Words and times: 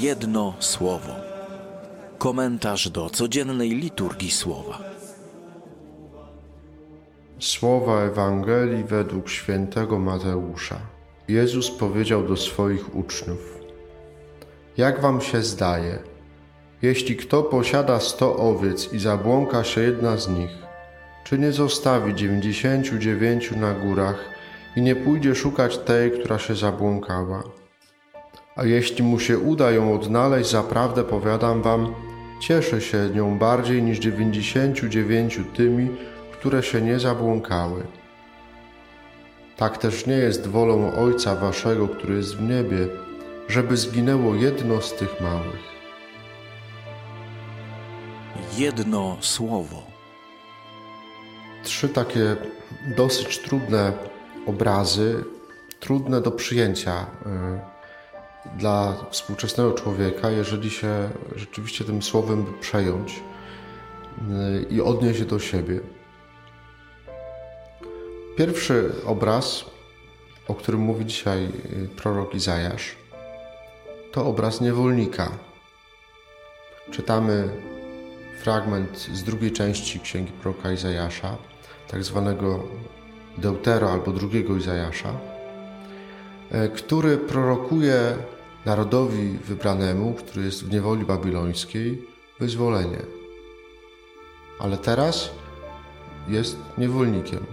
Jedno 0.00 0.54
słowo. 0.58 1.12
Komentarz 2.18 2.90
do 2.90 3.10
codziennej 3.10 3.70
liturgii 3.70 4.30
słowa. 4.30 4.78
Słowa 7.38 8.02
Ewangelii 8.02 8.84
według 8.84 9.28
świętego 9.28 9.98
Mateusza. 9.98 10.76
Jezus 11.28 11.70
powiedział 11.70 12.22
do 12.22 12.36
swoich 12.36 12.96
uczniów: 12.96 13.58
Jak 14.76 15.00
wam 15.00 15.20
się 15.20 15.42
zdaje, 15.42 15.98
jeśli 16.82 17.16
kto 17.16 17.42
posiada 17.42 18.00
sto 18.00 18.36
owiec 18.36 18.92
i 18.92 18.98
zabłąka 18.98 19.64
się 19.64 19.80
jedna 19.80 20.16
z 20.16 20.28
nich, 20.28 20.50
czy 21.24 21.38
nie 21.38 21.52
zostawi 21.52 22.14
dziewięćdziesięciu 22.14 22.98
dziewięciu 22.98 23.58
na 23.58 23.74
górach 23.74 24.30
i 24.76 24.82
nie 24.82 24.96
pójdzie 24.96 25.34
szukać 25.34 25.78
tej, 25.78 26.10
która 26.10 26.38
się 26.38 26.54
zabłąkała? 26.54 27.65
A 28.56 28.64
jeśli 28.64 29.04
mu 29.04 29.18
się 29.18 29.38
uda 29.38 29.70
ją 29.70 29.94
odnaleźć, 29.94 30.50
zaprawdę 30.50 31.04
powiadam 31.04 31.62
wam, 31.62 31.94
cieszy 32.40 32.80
się 32.80 33.10
nią 33.14 33.38
bardziej 33.38 33.82
niż 33.82 33.98
dziewięćdziesięciu 33.98 34.88
dziewięciu 34.88 35.44
tymi, 35.44 35.88
które 36.32 36.62
się 36.62 36.80
nie 36.80 37.00
zabłąkały. 37.00 37.86
Tak 39.56 39.78
też 39.78 40.06
nie 40.06 40.14
jest 40.14 40.46
wolą 40.46 40.94
Ojca 40.94 41.34
Waszego, 41.34 41.88
który 41.88 42.16
jest 42.16 42.36
w 42.36 42.42
niebie, 42.42 42.88
żeby 43.48 43.76
zginęło 43.76 44.34
jedno 44.34 44.82
z 44.82 44.94
tych 44.94 45.20
małych. 45.20 45.76
Jedno 48.58 49.16
słowo. 49.20 49.82
Trzy 51.62 51.88
takie 51.88 52.36
dosyć 52.96 53.38
trudne 53.38 53.92
obrazy, 54.46 55.24
trudne 55.80 56.20
do 56.20 56.30
przyjęcia 56.30 57.06
y, 57.26 57.75
dla 58.58 58.96
współczesnego 59.10 59.72
człowieka, 59.72 60.30
jeżeli 60.30 60.70
się 60.70 61.10
rzeczywiście 61.36 61.84
tym 61.84 62.02
słowem 62.02 62.44
by 62.44 62.52
przejąć 62.60 63.12
y, 63.12 64.66
i 64.70 64.80
odnieść 64.80 65.20
je 65.20 65.26
do 65.26 65.38
siebie. 65.38 65.80
Pierwszy 68.36 68.92
obraz, 69.06 69.64
o 70.48 70.54
którym 70.54 70.80
mówi 70.80 71.06
dzisiaj 71.06 71.44
y, 71.44 71.88
prorok 71.96 72.34
Izajasz, 72.34 72.96
to 74.12 74.26
obraz 74.26 74.60
niewolnika. 74.60 75.30
Czytamy 76.90 77.48
fragment 78.42 78.98
z 78.98 79.22
drugiej 79.24 79.52
części 79.52 80.00
księgi 80.00 80.32
proroka 80.32 80.72
Izajasza, 80.72 81.36
tak 81.88 82.04
zwanego 82.04 82.62
Deutero 83.38 83.92
albo 83.92 84.12
drugiego 84.12 84.56
Izajasza, 84.56 85.12
e, 86.50 86.68
który 86.68 87.18
prorokuje 87.18 88.16
narodowi 88.66 89.38
wybranemu, 89.38 90.14
który 90.14 90.44
jest 90.44 90.64
w 90.64 90.72
niewoli 90.72 91.04
babilońskiej, 91.04 92.02
wyzwolenie. 92.40 93.02
Ale 94.58 94.78
teraz 94.78 95.30
jest 96.28 96.56
niewolnikiem. 96.78 97.46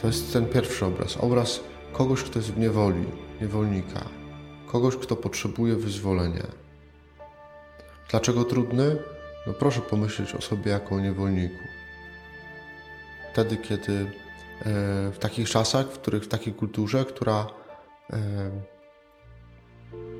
To 0.00 0.06
jest 0.06 0.32
ten 0.32 0.46
pierwszy 0.46 0.86
obraz. 0.86 1.16
Obraz 1.16 1.60
kogoś, 1.92 2.22
kto 2.22 2.38
jest 2.38 2.52
w 2.52 2.58
niewoli, 2.58 3.04
niewolnika. 3.40 4.04
Kogoś, 4.66 4.96
kto 4.96 5.16
potrzebuje 5.16 5.76
wyzwolenia. 5.76 6.46
Dlaczego 8.10 8.44
trudny? 8.44 8.96
No 9.46 9.52
proszę 9.52 9.80
pomyśleć 9.80 10.34
o 10.34 10.40
sobie 10.40 10.70
jako 10.70 10.94
o 10.94 11.00
niewolniku. 11.00 11.64
Wtedy, 13.32 13.56
kiedy 13.56 13.92
e, 13.92 14.06
w 15.12 15.16
takich 15.20 15.50
czasach, 15.50 15.86
w 15.86 15.98
których 15.98 16.24
w 16.24 16.28
takiej 16.28 16.54
kulturze, 16.54 17.04
która 17.04 17.59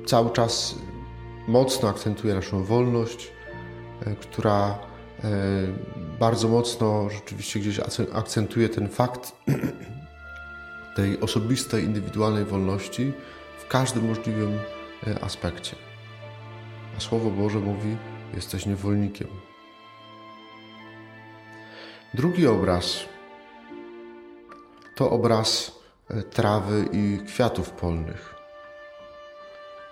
cały 0.05 0.29
czas 0.29 0.75
mocno 1.47 1.89
akcentuje 1.89 2.33
naszą 2.33 2.63
wolność, 2.63 3.31
e, 4.05 4.15
która 4.15 4.79
bardzo 6.19 6.47
mocno 6.47 7.09
rzeczywiście 7.09 7.59
gdzieś 7.59 7.79
akcentuje 8.13 8.69
ten 8.69 8.89
fakt 8.89 9.35
tej 10.95 11.19
osobistej, 11.19 11.83
indywidualnej 11.83 12.45
wolności 12.45 13.13
w 13.59 13.67
każdym 13.67 14.07
możliwym 14.07 14.59
aspekcie. 15.21 15.75
A 16.97 16.99
Słowo 16.99 17.29
Boże 17.29 17.59
mówi: 17.59 17.97
Jesteś 18.33 18.65
niewolnikiem. 18.65 19.27
Drugi 22.13 22.47
obraz 22.47 23.05
to 24.95 25.11
obraz 25.11 25.71
e, 25.77 25.80
trawy 26.31 26.85
i 26.91 27.19
kwiatów 27.27 27.71
polnych. 27.71 28.35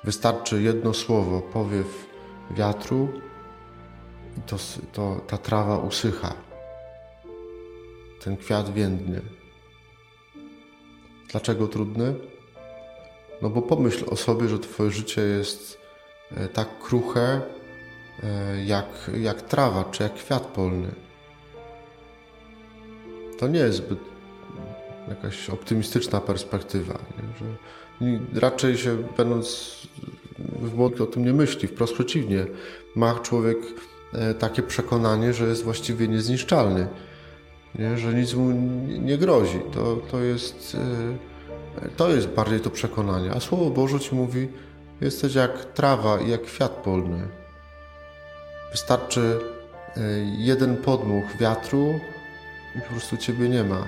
Wystarczy 0.04 0.62
jedno 0.62 0.94
słowo, 0.94 1.42
powiew 1.42 2.06
wiatru, 2.52 3.10
i 4.38 4.42
to, 4.42 4.56
to, 4.94 5.22
ta 5.28 5.38
trawa 5.38 5.78
usycha. 5.78 6.34
Ten 8.24 8.38
kwiat 8.38 8.74
więdnie. 8.74 9.22
Dlaczego 11.32 11.68
trudny? 11.68 12.16
No 13.42 13.50
bo 13.50 13.62
pomyśl 13.62 14.06
o 14.10 14.16
sobie, 14.16 14.48
że 14.48 14.60
Twoje 14.60 14.92
życie 14.92 15.22
jest 15.22 15.80
E, 16.38 16.48
tak 16.48 16.80
kruche 16.80 17.42
e, 18.24 18.66
jak, 18.66 19.12
jak 19.18 19.42
trawa 19.42 19.84
czy 19.84 20.04
jak 20.04 20.14
kwiat 20.14 20.46
polny. 20.46 20.92
To 23.40 23.48
nie 23.48 23.60
jest 23.60 23.78
zbyt 23.78 24.00
jakaś 25.10 25.50
optymistyczna 25.50 26.22
perspektywa, 26.22 26.94
nie? 26.94 27.38
że 27.40 28.40
raczej 28.40 28.78
się 28.78 28.98
będąc 29.18 29.78
w 30.40 30.74
modli 30.74 31.02
o 31.02 31.06
tym 31.06 31.26
nie 31.26 31.34
myśli, 31.34 31.68
wprost 31.68 31.94
przeciwnie. 31.94 32.46
Ma 32.96 33.20
człowiek 33.20 33.58
e, 34.14 34.34
takie 34.34 34.62
przekonanie, 34.64 35.34
że 35.34 35.48
jest 35.48 35.64
właściwie 35.64 36.08
niezniszczalny, 36.08 36.88
nie? 37.76 37.98
że 37.98 38.14
nic 38.14 38.34
mu 38.34 38.52
nie 38.88 39.18
grozi. 39.18 39.60
To, 39.74 39.96
to, 40.12 40.20
jest, 40.20 40.78
to 41.98 42.10
jest 42.10 42.28
bardziej 42.28 42.60
to 42.60 42.70
przekonanie. 42.70 43.32
A 43.32 43.40
Słowo 43.40 43.70
Boże 43.70 44.00
ci 44.00 44.16
mówi, 44.16 44.48
Jesteś 45.02 45.36
jak 45.36 45.66
trawa 45.66 46.20
i 46.20 46.30
jak 46.30 46.42
kwiat 46.42 46.72
polny. 46.72 47.28
Wystarczy 48.72 49.40
e, 49.98 50.02
jeden 50.38 50.78
podmuch 50.78 51.38
wiatru 51.38 52.00
i 52.76 52.82
po 52.82 52.90
prostu 52.90 53.18
ciebie 53.18 53.50
nie 53.50 53.64
ma. 53.64 53.88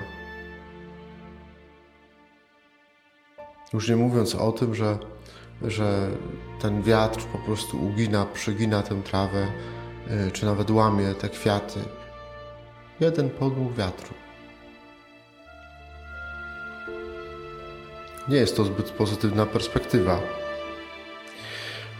Już 3.74 3.88
nie 3.88 3.96
mówiąc 3.96 4.34
o 4.34 4.52
tym, 4.52 4.74
że, 4.74 4.98
że 5.62 6.08
ten 6.60 6.82
wiatr 6.82 7.20
po 7.32 7.38
prostu 7.38 7.86
ugina, 7.86 8.26
przygina 8.26 8.82
tę 8.82 9.02
trawę, 9.02 9.46
e, 10.08 10.30
czy 10.30 10.46
nawet 10.46 10.70
łamie 10.70 11.14
te 11.14 11.28
kwiaty. 11.28 11.80
Jeden 13.00 13.30
podmuch 13.30 13.74
wiatru. 13.74 14.14
Nie 18.28 18.36
jest 18.36 18.56
to 18.56 18.64
zbyt 18.64 18.90
pozytywna 18.90 19.46
perspektywa. 19.46 20.20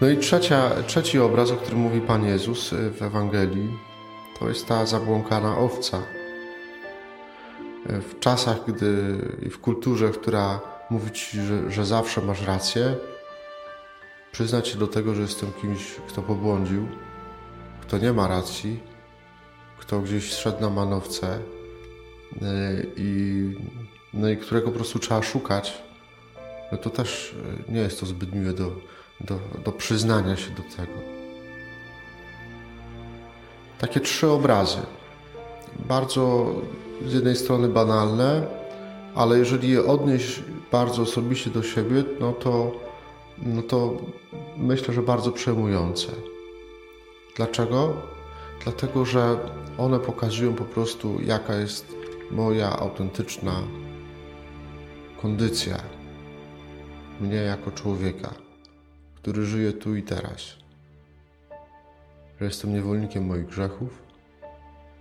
No 0.00 0.08
i 0.08 0.16
trzecia, 0.16 0.70
trzeci 0.86 1.18
obraz, 1.18 1.50
o 1.50 1.56
którym 1.56 1.80
mówi 1.80 2.00
Pan 2.00 2.24
Jezus 2.24 2.72
y, 2.72 2.90
w 2.90 3.02
Ewangelii, 3.02 3.78
to 4.38 4.48
jest 4.48 4.66
ta 4.66 4.86
zabłąkana 4.86 5.58
owca. 5.58 5.98
Y, 5.98 6.02
w 8.00 8.18
czasach, 8.20 8.64
gdy 8.66 9.16
i 9.46 9.50
w 9.50 9.60
kulturze, 9.60 10.08
która 10.08 10.60
mówi 10.92 11.10
Ci, 11.10 11.40
że, 11.40 11.70
że 11.70 11.86
zawsze 11.86 12.20
masz 12.20 12.42
rację, 12.42 12.96
przyznać 14.32 14.68
się 14.68 14.78
do 14.78 14.86
tego, 14.86 15.14
że 15.14 15.22
jestem 15.22 15.52
kimś, 15.52 15.94
kto 16.08 16.22
pobłądził, 16.22 16.88
kto 17.80 17.98
nie 17.98 18.12
ma 18.12 18.28
racji, 18.28 18.80
kto 19.78 20.00
gdzieś 20.00 20.32
szedł 20.32 20.60
na 20.60 20.70
manowce 20.70 21.38
y, 21.38 22.92
i, 22.96 23.54
no 24.14 24.28
i 24.28 24.36
którego 24.36 24.66
po 24.66 24.76
prostu 24.76 24.98
trzeba 24.98 25.22
szukać, 25.22 25.82
no 26.72 26.78
to 26.78 26.90
też 26.90 27.34
nie 27.68 27.80
jest 27.80 28.00
to 28.00 28.06
zbyt 28.06 28.34
miłe 28.34 28.52
do, 28.52 28.72
do, 29.20 29.38
do 29.64 29.72
przyznania 29.72 30.36
się 30.36 30.50
do 30.50 30.62
tego. 30.76 30.98
Takie 33.78 34.00
trzy 34.00 34.28
obrazy. 34.28 34.78
Bardzo 35.88 36.54
z 37.06 37.12
jednej 37.14 37.36
strony 37.36 37.68
banalne, 37.68 38.61
ale 39.14 39.38
jeżeli 39.38 39.70
je 39.70 39.84
odnieść 39.84 40.42
bardzo 40.72 41.02
osobiście 41.02 41.50
do 41.50 41.62
siebie, 41.62 42.04
no 42.20 42.32
to, 42.32 42.72
no 43.38 43.62
to 43.62 43.96
myślę, 44.56 44.94
że 44.94 45.02
bardzo 45.02 45.32
przejmujące. 45.32 46.12
Dlaczego? 47.36 47.92
Dlatego, 48.64 49.04
że 49.04 49.38
one 49.78 49.98
pokazują 49.98 50.54
po 50.54 50.64
prostu, 50.64 51.18
jaka 51.24 51.54
jest 51.54 51.96
moja 52.30 52.78
autentyczna 52.78 53.62
kondycja 55.22 55.76
mnie 57.20 57.36
jako 57.36 57.70
człowieka 57.70 58.34
który 59.22 59.44
żyje 59.44 59.72
tu 59.72 59.96
i 59.96 60.02
teraz. 60.02 60.56
Że 62.40 62.44
jestem 62.44 62.72
niewolnikiem 62.72 63.26
moich 63.26 63.46
grzechów, 63.46 64.02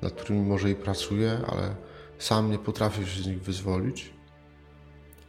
nad 0.02 0.14
którymi 0.14 0.42
może 0.46 0.70
i 0.70 0.76
pracuję, 0.76 1.40
ale 1.48 1.76
sam 2.22 2.52
nie 2.52 2.60
potrafię 2.60 3.08
się 3.08 3.24
z 3.24 3.28
nich 3.28 3.42
wyzwolić. 3.42 4.14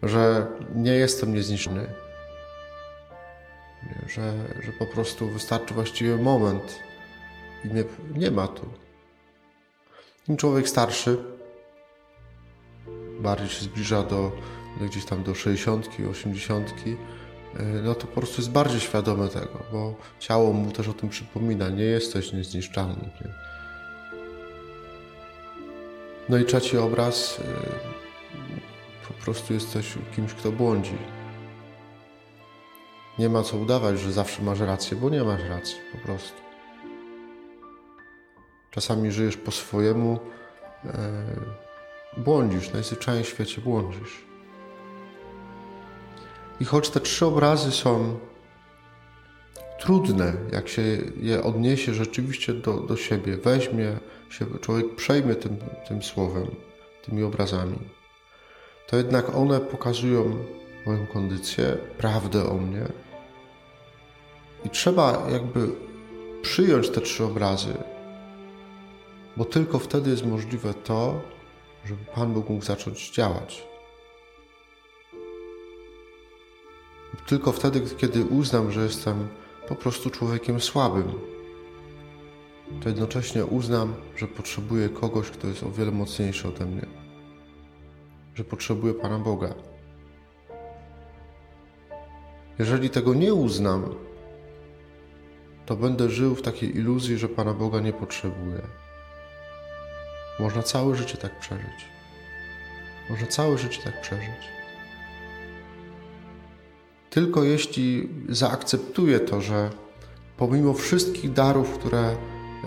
Że 0.02 0.46
nie 0.74 0.92
jestem 0.92 1.34
niezniszczony, 1.34 1.80
nie? 1.80 2.02
Że, 4.08 4.34
że 4.62 4.72
po 4.72 4.86
prostu 4.86 5.28
wystarczy 5.28 5.74
właściwie 5.74 6.16
moment 6.16 6.78
i 7.64 7.68
mnie 7.68 7.84
nie 8.14 8.30
ma 8.30 8.48
tu. 8.48 8.66
Im 10.28 10.36
człowiek 10.36 10.68
starszy 10.68 11.18
bardziej 13.20 13.48
się 13.48 13.64
zbliża 13.64 14.02
do, 14.02 14.32
do 14.80 14.86
gdzieś 14.86 15.04
tam 15.04 15.22
do 15.22 15.34
60, 15.34 15.88
80, 16.10 16.74
no 17.82 17.94
to 17.94 18.06
po 18.06 18.20
prostu 18.20 18.40
jest 18.40 18.50
bardziej 18.50 18.80
świadomy 18.80 19.28
tego, 19.28 19.62
bo 19.72 19.94
ciało 20.18 20.52
mu 20.52 20.72
też 20.72 20.88
o 20.88 20.92
tym 20.92 21.08
przypomina. 21.08 21.68
Nie 21.68 21.84
jesteś 21.84 22.32
niezniszczalny. 22.32 23.10
Nie? 23.20 23.51
No 26.32 26.38
i 26.38 26.44
trzeci 26.44 26.78
obraz, 26.78 27.38
y, 27.38 27.42
po 29.08 29.24
prostu 29.24 29.54
jesteś 29.54 29.94
kimś, 30.16 30.34
kto 30.34 30.52
błądzi. 30.52 30.98
Nie 33.18 33.28
ma 33.28 33.42
co 33.42 33.56
udawać, 33.56 34.00
że 34.00 34.12
zawsze 34.12 34.42
masz 34.42 34.60
rację, 34.60 34.96
bo 34.96 35.10
nie 35.10 35.24
masz 35.24 35.40
racji, 35.48 35.76
po 35.92 35.98
prostu. 35.98 36.42
Czasami 38.70 39.10
żyjesz 39.10 39.36
po 39.36 39.50
swojemu, 39.50 40.18
yy, 40.84 40.90
błądzisz, 42.16 42.72
najzwyczajniej 42.72 43.24
w 43.24 43.28
świecie 43.28 43.60
błądzisz. 43.60 44.24
I 46.60 46.64
choć 46.64 46.90
te 46.90 47.00
trzy 47.00 47.26
obrazy 47.26 47.72
są 47.72 48.18
trudne, 49.82 50.32
jak 50.52 50.68
się 50.68 50.82
je 51.20 51.42
odniesie 51.42 51.94
rzeczywiście 51.94 52.52
do, 52.52 52.72
do 52.72 52.96
siebie, 52.96 53.36
weźmie 53.36 53.96
się, 54.30 54.46
człowiek 54.60 54.94
przejmie 54.94 55.34
tym, 55.34 55.56
tym 55.88 56.02
słowem, 56.02 56.46
tymi 57.04 57.22
obrazami, 57.22 57.78
to 58.86 58.96
jednak 58.96 59.36
one 59.36 59.60
pokazują 59.60 60.44
moją 60.86 61.06
kondycję, 61.06 61.76
prawdę 61.98 62.50
o 62.50 62.54
mnie. 62.54 62.86
I 64.64 64.70
trzeba 64.70 65.26
jakby 65.30 65.68
przyjąć 66.42 66.90
te 66.90 67.00
trzy 67.00 67.24
obrazy, 67.24 67.74
bo 69.36 69.44
tylko 69.44 69.78
wtedy 69.78 70.10
jest 70.10 70.26
możliwe 70.26 70.74
to, 70.74 71.20
żeby 71.84 72.04
Pan 72.14 72.32
Bóg 72.32 72.48
mógł 72.48 72.64
zacząć 72.64 73.10
działać. 73.10 73.66
Tylko 77.26 77.52
wtedy, 77.52 77.80
kiedy 77.96 78.24
uznam, 78.24 78.72
że 78.72 78.82
jestem 78.82 79.28
po 79.68 79.74
prostu 79.74 80.10
człowiekiem 80.10 80.60
słabym, 80.60 81.12
to 82.82 82.88
jednocześnie 82.88 83.44
uznam, 83.44 83.94
że 84.16 84.28
potrzebuję 84.28 84.88
kogoś, 84.88 85.30
kto 85.30 85.46
jest 85.46 85.62
o 85.62 85.70
wiele 85.70 85.90
mocniejszy 85.90 86.48
ode 86.48 86.66
mnie. 86.66 86.86
Że 88.34 88.44
potrzebuję 88.44 88.94
Pana 88.94 89.18
Boga. 89.18 89.54
Jeżeli 92.58 92.90
tego 92.90 93.14
nie 93.14 93.34
uznam, 93.34 93.94
to 95.66 95.76
będę 95.76 96.10
żył 96.10 96.34
w 96.34 96.42
takiej 96.42 96.76
iluzji, 96.76 97.18
że 97.18 97.28
Pana 97.28 97.54
Boga 97.54 97.80
nie 97.80 97.92
potrzebuję. 97.92 98.62
Można 100.40 100.62
całe 100.62 100.96
życie 100.96 101.18
tak 101.18 101.40
przeżyć. 101.40 101.84
Można 103.10 103.26
całe 103.26 103.58
życie 103.58 103.82
tak 103.82 104.00
przeżyć. 104.00 104.61
Tylko 107.12 107.44
jeśli 107.44 108.08
zaakceptuję 108.28 109.20
to, 109.20 109.40
że 109.40 109.70
pomimo 110.36 110.74
wszystkich 110.74 111.32
darów, 111.32 111.78
które, 111.78 112.16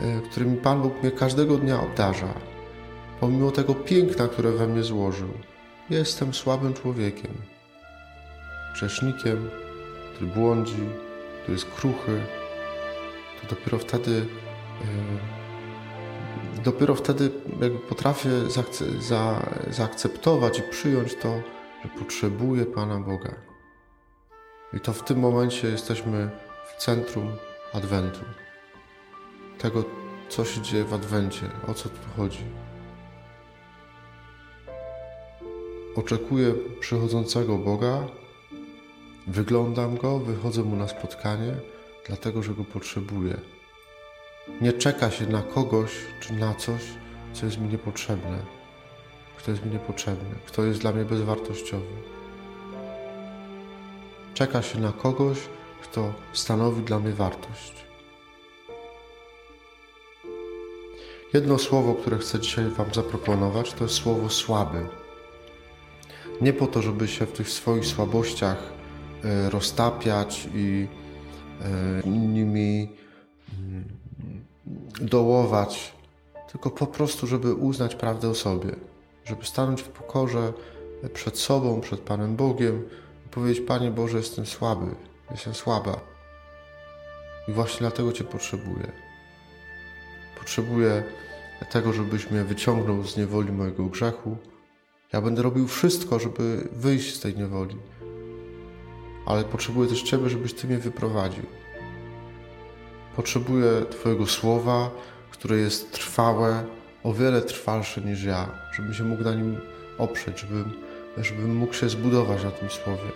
e, 0.02 0.22
którymi 0.32 0.58
Pan 0.58 0.82
Bóg 0.82 1.02
mnie 1.02 1.12
każdego 1.12 1.58
dnia 1.58 1.82
obdarza, 1.82 2.34
pomimo 3.20 3.52
tego 3.52 3.76
piękna, 3.76 4.28
które 4.28 4.52
we 4.52 4.68
mnie 4.68 4.84
złożył, 4.84 5.30
jestem 5.90 6.34
słabym 6.34 6.74
człowiekiem, 6.74 7.32
grzesznikiem, 8.74 9.50
który 10.14 10.32
błądzi, 10.32 10.90
który 11.42 11.54
jest 11.54 11.72
kruchy, 11.72 12.22
to 13.42 13.48
dopiero 13.56 13.80
wtedy, 13.80 14.12
yy, 14.12 14.26
dopiero 16.64 16.96
wtedy 16.96 17.30
potrafię 17.90 18.30
zaakce- 18.30 19.02
za, 19.02 19.46
zaakceptować 19.70 20.60
i 20.60 20.62
przyjąć 20.62 21.16
to, 21.16 21.42
że 21.84 21.90
potrzebuję 22.00 22.66
Pana 22.66 23.00
Boga. 23.00 23.55
I 24.76 24.80
to 24.80 24.94
w 24.94 25.04
tym 25.04 25.20
momencie 25.20 25.68
jesteśmy 25.68 26.30
w 26.68 26.82
centrum 26.82 27.32
Adwentu. 27.74 28.20
Tego, 29.58 29.84
co 30.30 30.46
się 30.46 30.62
dzieje 30.62 30.84
w 30.84 30.94
Adwencie, 30.94 31.50
o 31.68 31.74
co 31.74 31.90
tu 31.90 31.98
chodzi. 32.18 32.44
Oczekuję 35.96 36.54
przychodzącego 36.80 37.58
Boga, 37.58 38.08
wyglądam 39.28 39.98
go, 39.98 40.20
wychodzę 40.20 40.64
mu 40.64 40.76
na 40.76 40.88
spotkanie, 40.88 41.54
dlatego 42.08 42.44
że 42.44 42.54
go 42.54 42.64
potrzebuję. 42.64 43.38
Nie 44.62 44.74
czeka 44.74 45.12
się 45.12 45.28
na 45.28 45.42
kogoś 45.42 45.92
czy 46.20 46.34
na 46.34 46.56
coś, 46.56 46.82
co 47.34 47.46
jest 47.46 47.62
mi 47.62 47.70
niepotrzebne, 47.70 48.40
kto 49.38 49.52
jest 49.52 49.66
mi 49.66 49.72
niepotrzebny, 49.72 50.36
kto 50.48 50.64
jest 50.64 50.80
dla 50.80 50.92
mnie 50.92 51.06
bezwartościowy. 51.06 52.15
Czeka 54.36 54.62
się 54.62 54.80
na 54.80 54.92
kogoś, 54.92 55.38
kto 55.84 56.14
stanowi 56.34 56.84
dla 56.84 57.00
mnie 57.00 57.12
wartość. 57.12 57.86
Jedno 61.34 61.58
słowo, 61.58 61.94
które 61.94 62.18
chcę 62.18 62.40
dzisiaj 62.40 62.70
Wam 62.70 62.94
zaproponować, 62.94 63.74
to 63.74 63.84
jest 63.84 63.96
słowo 63.96 64.30
słaby. 64.30 64.88
Nie 66.42 66.54
po 66.54 66.68
to, 66.68 66.82
żeby 66.82 67.08
się 67.08 67.26
w 67.26 67.32
tych 67.32 67.50
swoich 67.50 67.86
słabościach 67.86 68.58
e, 69.24 69.50
roztapiać 69.50 70.50
i 70.56 70.88
e, 72.06 72.10
nimi 72.10 72.90
mm, 73.60 73.86
dołować, 75.02 75.94
tylko 76.52 76.72
po 76.72 76.88
prostu, 76.88 77.28
żeby 77.28 77.54
uznać 77.54 77.96
prawdę 77.96 78.30
o 78.30 78.36
sobie, 78.36 78.76
żeby 79.26 79.46
stanąć 79.46 79.82
w 79.82 79.90
pokorze 79.90 80.54
przed 81.14 81.40
sobą, 81.40 81.82
przed 81.82 82.00
Panem 82.00 82.36
Bogiem 82.36 82.84
powiedzieć: 83.36 83.66
Panie 83.66 83.92
Boże, 83.92 84.18
jestem 84.18 84.46
słaby, 84.46 84.86
jestem 85.32 85.54
słaba. 85.54 86.00
I 87.48 87.52
właśnie 87.52 87.80
dlatego 87.80 88.12
Cię 88.12 88.24
potrzebuję. 88.24 88.92
Potrzebuję 90.40 91.04
tego, 91.72 91.94
żebyś 91.94 92.32
mnie 92.32 92.44
wyciągnął 92.44 93.04
z 93.04 93.18
niewoli 93.18 93.52
mojego 93.52 93.86
grzechu. 93.86 94.38
Ja 95.14 95.22
będę 95.22 95.42
robił 95.42 95.68
wszystko, 95.68 96.20
żeby 96.20 96.70
wyjść 96.72 97.16
z 97.16 97.20
tej 97.20 97.38
niewoli. 97.38 97.78
Ale 99.26 99.44
potrzebuję 99.44 99.90
też 99.90 100.02
Ciebie, 100.02 100.30
żebyś 100.30 100.54
Ty 100.54 100.68
mnie 100.68 100.78
wyprowadził. 100.78 101.44
Potrzebuję 103.16 103.86
Twojego 103.90 104.28
słowa, 104.28 104.92
które 105.32 105.58
jest 105.58 105.92
trwałe, 105.92 106.64
o 107.04 107.14
wiele 107.14 107.42
trwalsze 107.42 108.02
niż 108.02 108.24
ja, 108.24 108.50
żebym 108.74 108.94
się 108.94 109.04
mógł 109.04 109.24
na 109.24 109.34
nim 109.34 109.58
oprzeć, 109.98 110.40
żebym, 110.40 110.74
żebym 111.18 111.56
mógł 111.56 111.74
się 111.74 111.90
zbudować 111.90 112.44
na 112.44 112.52
tym 112.52 112.70
słowie. 112.70 113.12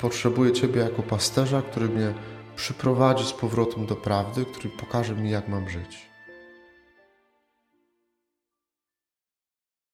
Potrzebuję 0.00 0.52
Ciebie 0.52 0.80
jako 0.80 1.02
pasterza, 1.02 1.62
który 1.62 1.88
mnie 1.88 2.14
przyprowadzi 2.56 3.24
z 3.24 3.32
powrotem 3.32 3.86
do 3.86 3.96
prawdy, 3.96 4.44
który 4.44 4.68
pokaże 4.68 5.14
mi, 5.14 5.30
jak 5.30 5.48
mam 5.48 5.68
żyć. 5.68 6.09